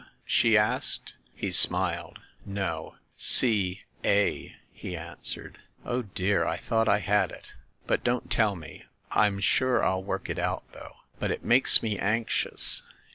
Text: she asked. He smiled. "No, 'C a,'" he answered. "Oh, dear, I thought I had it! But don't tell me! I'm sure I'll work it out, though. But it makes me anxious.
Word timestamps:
she 0.25 0.57
asked. 0.57 1.13
He 1.35 1.51
smiled. 1.51 2.17
"No, 2.43 2.95
'C 3.17 3.83
a,'" 4.03 4.55
he 4.73 4.97
answered. 4.97 5.59
"Oh, 5.85 6.01
dear, 6.01 6.43
I 6.43 6.57
thought 6.57 6.89
I 6.89 6.97
had 6.97 7.29
it! 7.31 7.53
But 7.85 8.03
don't 8.03 8.31
tell 8.31 8.55
me! 8.55 8.85
I'm 9.11 9.39
sure 9.39 9.83
I'll 9.83 10.03
work 10.03 10.27
it 10.27 10.39
out, 10.39 10.63
though. 10.73 10.95
But 11.19 11.29
it 11.29 11.45
makes 11.45 11.83
me 11.83 11.99
anxious. 11.99 12.81